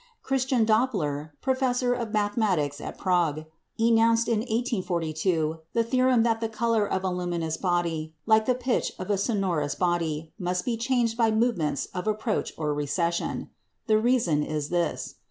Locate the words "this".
14.69-15.13